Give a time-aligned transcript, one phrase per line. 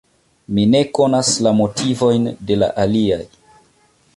[0.57, 3.21] Mi ne konas la motivojn de la aliaj.